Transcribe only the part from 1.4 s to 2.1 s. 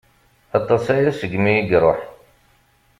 i iruḥ.